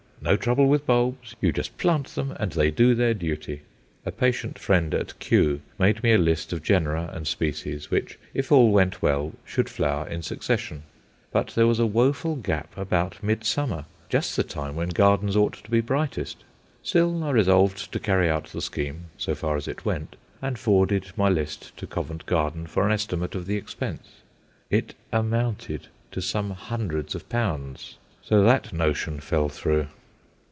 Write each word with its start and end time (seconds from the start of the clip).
No 0.23 0.37
trouble 0.37 0.67
with 0.67 0.85
bulbs! 0.85 1.35
you 1.41 1.51
just 1.51 1.79
plant 1.79 2.09
them 2.09 2.35
and 2.39 2.51
they 2.51 2.69
do 2.69 2.93
their 2.93 3.15
duty. 3.15 3.63
A 4.05 4.11
patient 4.11 4.59
friend 4.59 4.93
at 4.93 5.17
Kew 5.17 5.61
made 5.79 6.03
me 6.03 6.13
a 6.13 6.19
list 6.19 6.53
of 6.53 6.61
genera 6.61 7.09
and 7.11 7.25
species 7.25 7.89
which, 7.89 8.19
if 8.31 8.51
all 8.51 8.69
went 8.69 9.01
well, 9.01 9.31
should 9.43 9.67
flower 9.67 10.07
in 10.07 10.21
succession. 10.21 10.83
But 11.31 11.47
there 11.55 11.65
was 11.65 11.79
a 11.79 11.87
woeful 11.87 12.35
gap 12.35 12.67
about 12.77 13.23
midsummer 13.23 13.85
just 14.09 14.35
the 14.35 14.43
time 14.43 14.75
when 14.75 14.89
gardens 14.89 15.35
ought 15.35 15.53
to 15.53 15.71
be 15.71 15.81
brightest. 15.81 16.43
Still, 16.83 17.23
I 17.23 17.31
resolved 17.31 17.91
to 17.91 17.99
carry 17.99 18.29
out 18.29 18.45
the 18.45 18.61
scheme, 18.61 19.05
so 19.17 19.33
far 19.33 19.57
as 19.57 19.67
it 19.67 19.85
went, 19.85 20.17
and 20.39 20.59
forwarded 20.59 21.07
my 21.17 21.29
list 21.29 21.75
to 21.77 21.87
Covent 21.87 22.27
Garden 22.27 22.67
for 22.67 22.85
an 22.85 22.91
estimate 22.91 23.33
of 23.33 23.47
the 23.47 23.57
expense. 23.57 24.21
It 24.69 24.93
amounted 25.11 25.87
to 26.11 26.21
some 26.21 26.51
hundreds 26.51 27.15
of 27.15 27.27
pounds. 27.27 27.97
So 28.21 28.43
that 28.43 28.71
notion 28.71 29.19
fell 29.19 29.49
through. 29.49 29.87